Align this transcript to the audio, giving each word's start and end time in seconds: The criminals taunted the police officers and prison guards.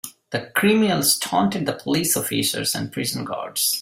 The 0.31 0.49
criminals 0.55 1.15
taunted 1.19 1.67
the 1.67 1.73
police 1.73 2.17
officers 2.17 2.73
and 2.73 2.91
prison 2.91 3.23
guards. 3.23 3.69